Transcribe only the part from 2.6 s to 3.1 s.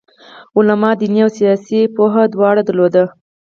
درلوده.